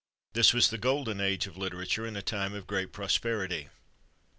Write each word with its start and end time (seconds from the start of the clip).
This 0.33 0.51
was 0.51 0.71
the 0.71 0.79
golden 0.79 1.21
age 1.21 1.45
of 1.45 1.53
hterature 1.53 2.07
and 2.07 2.17
a 2.17 2.23
time 2.23 2.55
of 2.55 2.65
great 2.65 2.91
prosperity. 2.91 3.69